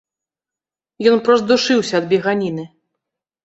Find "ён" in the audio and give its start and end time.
1.11-1.21